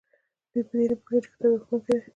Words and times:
دوی 0.53 0.61
په 0.67 0.73
دې 0.77 0.85
نه 0.89 0.95
پوهیږي 1.01 1.19
چې 1.23 1.29
کتاب 1.33 1.51
یو 1.53 1.63
ښوونکی 1.65 1.95
دی. 2.01 2.07